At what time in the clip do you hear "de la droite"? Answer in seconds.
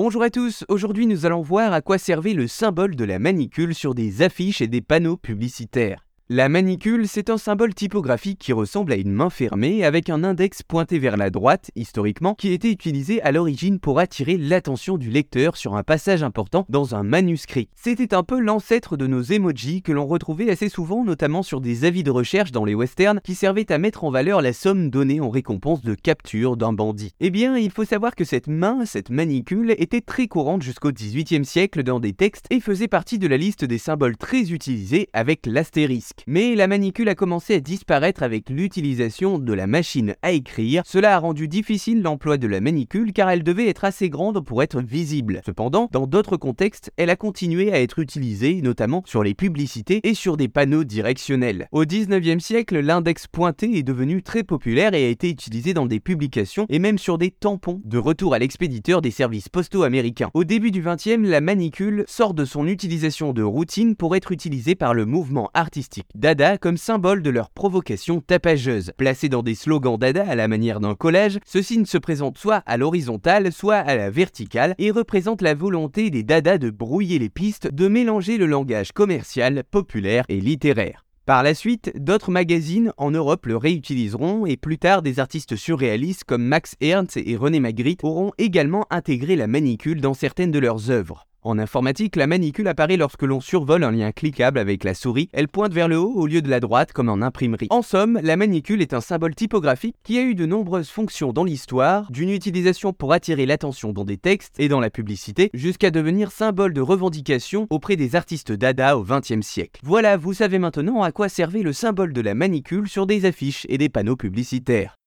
96.42-96.92